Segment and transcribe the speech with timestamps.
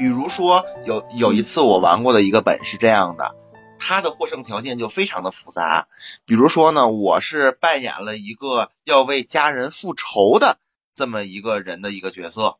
[0.00, 3.36] 比如说有有一次我玩过的一个本是这样的，
[3.78, 5.88] 它的获胜条件就非常的复杂。
[6.24, 10.58] 比如说呢，我是扮演了一个要为家人复仇的
[10.94, 12.56] 这么一个人的一个角色。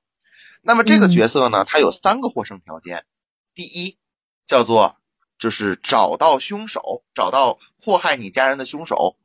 [0.61, 3.07] 那么这个角色呢，它有三个获胜条件。
[3.55, 3.97] 第一，
[4.47, 4.97] 叫做
[5.39, 9.17] 就是找到凶手，找到祸害你家人的凶手，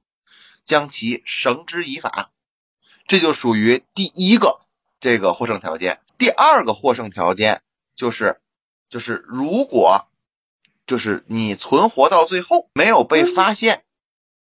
[0.64, 2.32] 将其绳之以法，
[3.08, 4.62] 这就属于第一个
[5.02, 6.00] 这个获胜条件。
[6.18, 7.62] 第二个获胜条件。
[7.96, 8.40] 就是，
[8.90, 10.08] 就是如果，
[10.86, 13.84] 就是你存活到最后没有被发现，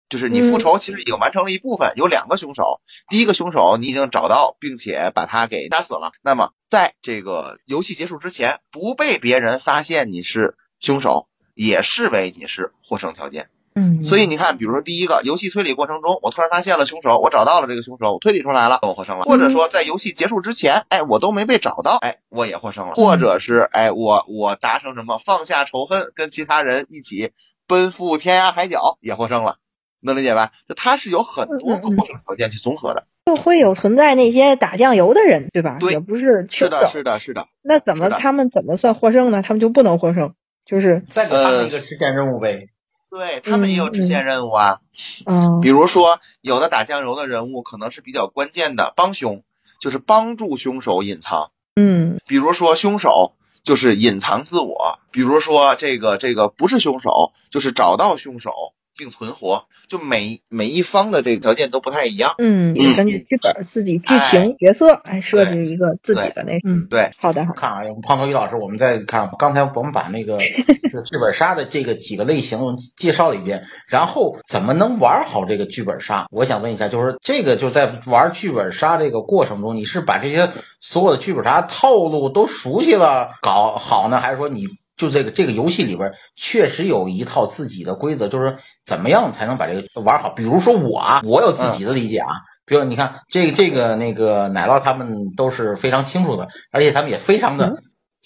[0.09, 13.49] 就是你复仇其实已经完成了一部分，有两个凶手，第一个凶手你已经找到并且把他给杀死了，那么在这个游戏结束之前不被别人发现你是凶手，也视为你是获胜条件。
[13.75, 19.25] 嗯，所以你看，比如说第一个游戏推理过程中，我突然发现了凶手，我找到了这个凶手，我推理出来了，我获胜了。
[19.25, 22.95] 或者说在游戏结束之前，哎，我都没被找到，哎，我也获胜了。
[22.95, 27.33] 或者是哎，我我达成什么放下仇恨，跟其他人一起
[27.67, 29.57] 奔赴天涯海角，也获胜了，
[30.01, 30.53] 能理解吧？
[30.69, 33.05] 就它是有很多个获胜条件去综合的。
[33.25, 35.77] 就会有存在那些打酱油的人，对吧？
[35.79, 37.47] 对，也不是是的，是的，是的。
[37.63, 39.43] 那怎么他们怎么算获胜呢？
[39.43, 40.35] 他们就不能获胜，
[40.67, 42.67] 就是再给他们一个支线任务呗。
[43.13, 44.81] 对他们也有支线任务啊，
[45.27, 49.43] 嗯，比如说有的打酱油的人物可能是比较关键的帮凶，
[49.79, 58.51] 就是帮助凶手隐藏，嗯，比如说凶手就是隐藏自我，比如说这个这个不是凶手，就是找到凶手。
[58.97, 62.35] 并存活，就每每一方的这个条件都不太一样。
[62.39, 67.47] 嗯，根据剧本、自己剧情、角色来设置一个自己的那嗯，对，好的。
[67.57, 72.59] 看啊，胖头鱼老师，我们再看刚才我们把那 个剧本杀的这个几个类型
[72.97, 76.27] 介绍了一遍，然后怎么能玩好这个剧本杀？
[76.31, 84.67] 我想问一下，就是这个就在玩剧本杀这个过程中，你是把这些所有的剧本杀套路都熟悉了搞好呢，还是说你？
[85.03, 90.29] 就这个这个游戏里边确实有一套自己的规则，就是怎么样才能把这个玩好。
[90.29, 92.29] 比如说我啊，我有自己的理解啊。
[92.65, 97.83] 比如你看这个这个那个奶酪他们都是非常清楚的，而且他们也非常的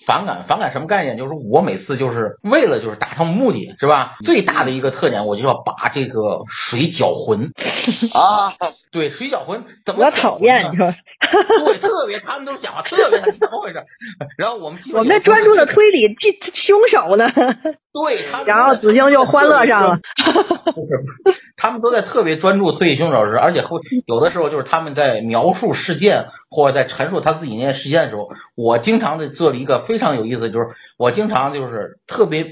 [0.07, 0.45] 反感。
[0.45, 1.17] 反感什么概念？
[1.17, 4.15] 就是我每次就是为了就是达成目的，是吧？
[4.23, 7.51] 最大的一个特点，我就要把这个水搅浑
[8.13, 8.53] 啊。
[8.91, 10.73] 对，水搅浑怎么讨厌？
[10.73, 10.91] 你说
[11.67, 13.85] 对，特别他们都是讲话特别怎么回事？
[14.39, 17.31] 然后我们我们专注的推理这凶手呢？
[17.93, 19.99] 对，然后子星就欢乐上了。
[20.73, 20.99] 不是，
[21.57, 30.67] 他们都在特别专注推理凶手时，而且会有的时候就是他们在描述事件或者在陈述他自己那些事件的时候，我经常的做了一个非常有意思，就是
[30.97, 32.47] 我经常就是特别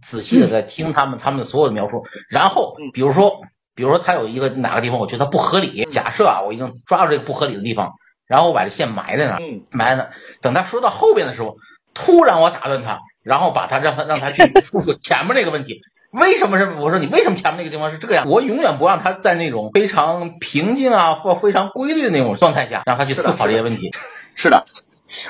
[0.00, 3.40] 仔细的在听他们他们所有的描述，然后比如说。
[3.74, 5.84] 比如说他有一个哪个地方，我觉得不合理。
[5.84, 7.90] 假设啊，我已经抓住这个不合理的地方，
[8.26, 9.40] 然后我把这线埋在那儿，
[9.72, 10.10] 埋在那儿。
[10.40, 11.56] 等他说到后边的时候，
[11.94, 15.80] 突然我打断他，然后把他让他让他去 复述前面那个问题。
[16.12, 18.28] 为什么是我说你为什么前面那个地方是这样？
[18.28, 23.90] 我永远不让他在那种非常平静啊或非常规律的那种状态下让他去思考这些问题。
[24.34, 24.64] 是的，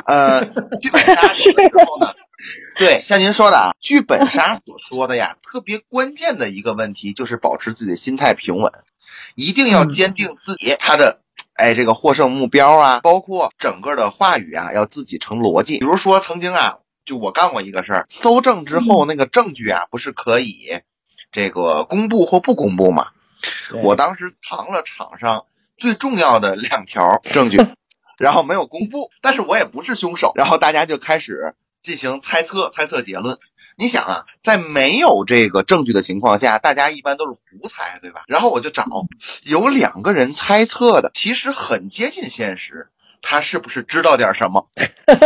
[0.06, 0.44] 呃，
[0.80, 2.06] 剧本杀时候呢。
[2.76, 8.72] 对，像您说的啊，剧本杀所说的呀，特别关键的一个问题就是保持自己的心态平稳，
[9.34, 11.20] 一定要坚定自己他的，
[11.54, 15.78] 哎，这个获胜目标啊，包括整个的话语啊，要自己成逻辑。
[15.80, 20.80] 比如说曾经啊，就我干过一个事儿，搜证之后那个证据啊，不是可以
[21.32, 23.08] 这个公布或不公布吗？
[23.82, 25.44] 我当时藏了场上
[25.76, 27.58] 最重要的两条证据，
[28.16, 31.54] 然后没有公布，但是我也不是凶手，然后大家就开始。
[31.82, 33.38] 进行猜测，猜测结论。
[33.76, 38.24] 你想啊，在没有这个证据的情况下，大家一般都是胡猜，对吧？
[38.26, 38.84] 然后我就找
[39.44, 42.88] 有两个人猜测的，其实很接近现实，
[43.22, 44.68] 他是不是知道点什么？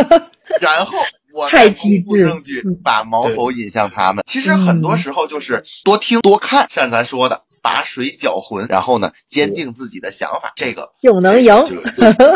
[0.61, 0.99] 然后
[1.33, 4.23] 我再公布证据，把矛头引向他们。
[4.27, 7.44] 其实很多时候就是多听多看，像咱说的。
[7.64, 11.55] 把水搅浑，然后呢，坚定自己的想法，这个 就能赢，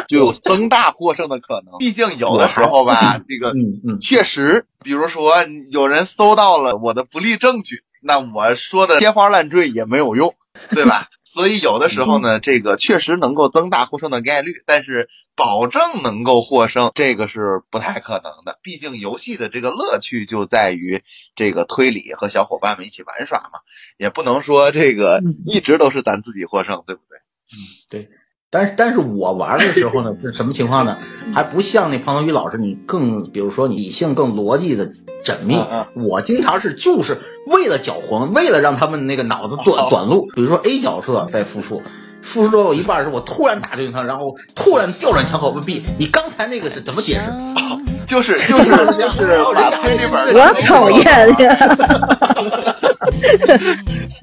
[0.08, 1.76] 就有增大获胜的可能。
[1.78, 5.34] 毕竟有的时候吧，这个嗯嗯，确实，比如说
[5.70, 10.34] 有人搜到了我的不利证据，那我说的天花乱坠也没有用。
[10.74, 11.08] 对吧？
[11.22, 18.58] 所以有的时候呢，这个确实能够增大获胜的概率，但是保证能够获胜，这个是不太可能的。
[18.62, 21.02] 毕竟游戏的这个乐趣就在于
[21.36, 23.60] 这个推理和小伙伴们一起玩耍嘛，
[23.96, 27.18] 也不能说这个一直都是咱自己获胜，对不对？
[27.18, 27.56] 嗯，
[27.88, 28.08] 对。
[28.50, 30.96] 但是，但是我玩的时候呢， 是什么情况呢？
[31.34, 34.90] 还不像那庞德宇老师，你更，比如说理性、更逻辑的
[35.22, 35.58] 缜密。
[35.94, 40.26] 我经常是就是为了搅黄，为了让他们那个脑子短短路。
[40.34, 41.82] 比如说 A 角色在复述，
[42.22, 47.30] 复述到一半时，我突然打对他，然后突然调转枪口问 B：“ 你刚才那个是怎么解释？
[48.08, 51.04] ”就是 就是就是把推这本，我讨厌
[51.38, 51.76] 呀！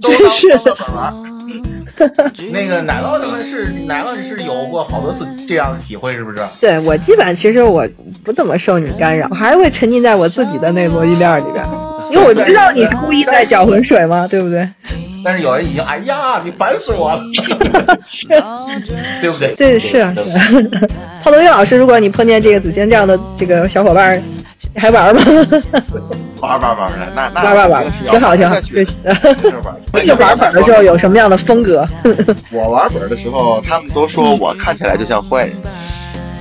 [0.02, 1.35] 真是的。
[2.52, 6.38] 那个奶酪他们是奶酪是有过好多次这样的体会，是不是？
[6.60, 7.88] 对我基本其实我
[8.24, 11.66] 不怎么受你干扰，还是会沉浸在我自己的那逻辑链里边，
[12.12, 14.68] 因为我知道你故意在搅浑水嘛，对不对？
[15.24, 17.20] 但是有人已经哎呀，你烦死我了，
[19.22, 19.56] 对不对？
[19.56, 20.46] 对，是啊，是啊。
[21.24, 24.22] 胖头鱼老师，如果你碰见这个子欣这样的这个小伙伴，
[24.76, 25.22] 还玩吗？
[26.42, 28.56] 玩玩玩的，那那玩 玩玩，挺好挺好。
[30.04, 31.86] 你玩本的时候有什么样的风格？
[32.52, 35.56] 我玩本的时候，他们都说我看起来就像坏人，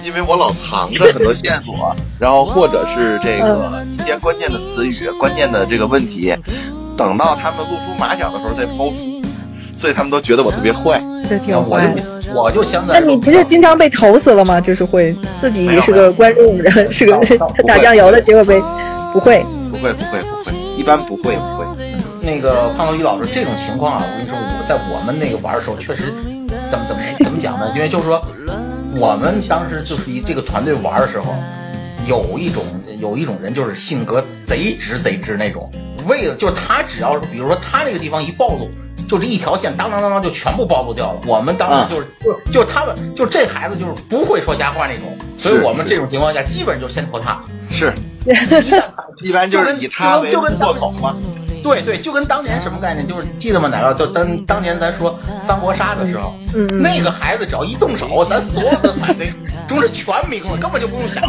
[0.04, 6.34] 因为我老藏着很多线索，然后或者是这个一些关键的词语、关键的这个问题，
[6.96, 9.22] 等到他们露出马脚的时候再抛出，
[9.76, 11.00] 所以他们都觉得我特别坏。
[11.28, 11.94] 这挺坏。
[12.34, 13.00] 我就想在。
[13.00, 14.60] 那你不是经常被投死了吗？
[14.60, 17.18] 就是会自己是个观众人，是个
[17.66, 18.60] 打酱油的，结果被
[19.12, 19.44] 不会。
[19.74, 21.66] 不会不会不会，一般不会不会。
[22.22, 26.12] 那个胖头鱼老师，这种情况啊，我跟你说，我在我们那个玩的时候，确实
[26.70, 27.72] 怎么怎么怎么讲呢？
[27.74, 28.24] 因为就是说，
[28.96, 31.34] 我们当时就是以这个团队玩的时候，
[32.06, 32.62] 有一种
[33.00, 35.68] 有一种人就是性格贼直贼直那种，
[36.06, 38.70] 为了就是他只要是比如说他那个地方一暴露，
[39.08, 41.20] 就这一条线当当当当就全部暴露掉了。
[41.26, 45.04] 我们当时就是就就他们就这孩子就是不会说瞎话那种，
[45.36, 47.42] 所以我们这种情况下基本就先投他。
[47.70, 47.92] 是。
[48.24, 48.30] 一
[49.32, 51.14] 般就是以他为破口嘛，
[51.62, 53.68] 对对，就跟当年什么概念，就是记得吗？
[53.68, 56.34] 奶酪就咱当年咱说三国杀的时候，
[56.80, 59.32] 那个孩子只要一动手，咱所有的反对
[59.66, 61.22] 中是全明了，根本就不用想，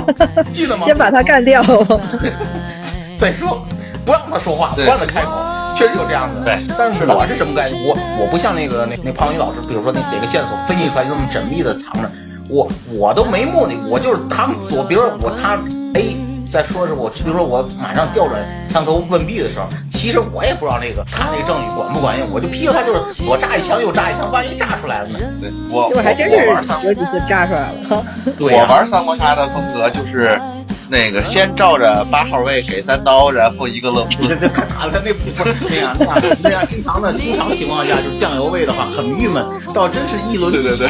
[0.51, 0.85] 记得吗？
[0.85, 1.63] 先把他干掉。
[3.17, 3.65] 再说，
[4.05, 5.31] 不让他说话，不让他开口，
[5.77, 6.43] 确实有这样的。
[6.43, 7.81] 对，但是我是什么概念？
[7.87, 12.11] 我我不像那个那那胖宇老师，比如说那给个线索分析出来那么缜密的藏着，
[12.49, 15.57] 我我都没目的，我就是他们所，比如说我他
[15.93, 16.14] A。
[16.55, 25.19] 再说是我，比如说我马上调转枪头问 B 的时候，其实我也不知道那个他那个证据管不管用，我就劈了他，就是左炸一枪右炸一枪，万一炸出来了呢？
[25.41, 26.47] 对，我我还真是
[26.87, 28.05] 有几次炸出来了。
[28.39, 30.39] 我玩三国杀的风格就是，
[30.87, 34.07] 那个先照着八号位给三刀，然后一个乐。
[34.53, 40.89] 他 打的那不是那样，那样那样，经常的经常情况下就是酱油位的话很郁闷，倒真是一轮对对对，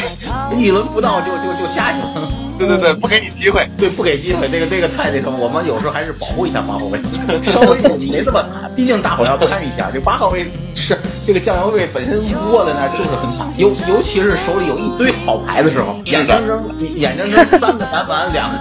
[0.55, 2.31] 一轮不到就就就下去了。
[2.57, 6.99] 对对对，不给你机会，对，不给机会，那个那个太那什么，我们有时候还是保护一下八号位，
[7.43, 7.77] 稍微
[8.09, 9.89] 没那么惨，毕竟大伙要看一下。
[9.93, 12.21] 这八号位是这个酱油位本身
[12.51, 16.65] 握在那就是很惨，尤尤其是手里有一堆好牌的时候，眼睁睁
[16.95, 18.57] 眼睁睁三个单反，两个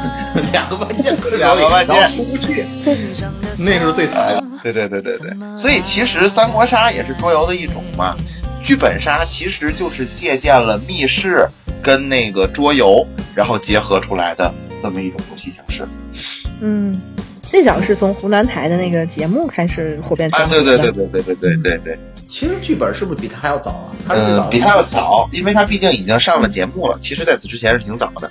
[0.52, 2.66] 两个万剑，两个万剑出不去，
[3.58, 4.42] 那是最惨。
[4.62, 8.16] 对对对对对，所以其实三国杀也是桌游的一种嘛，
[8.62, 11.46] 剧本杀其实就是借鉴了密室。
[11.84, 14.52] 跟那个桌游，然后结合出来的
[14.82, 15.86] 这么一种游戏形式。
[16.60, 16.98] 嗯，
[17.42, 20.56] 最早是从湖南台的那个节目开始火遍全国。
[20.56, 21.98] 对对对对对对对对对。
[22.26, 23.92] 其实剧本是不是比他还要早啊？
[24.08, 26.98] 嗯，比他要早，因为他毕竟已经上了节目了。
[27.00, 28.30] 其实在此之前是挺早的。